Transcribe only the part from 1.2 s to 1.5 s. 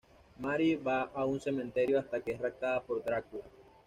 un